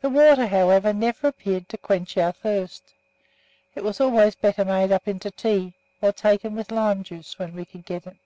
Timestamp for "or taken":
6.00-6.54